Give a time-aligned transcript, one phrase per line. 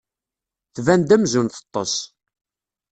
[0.75, 1.93] Tban-d amzun teṭṭes.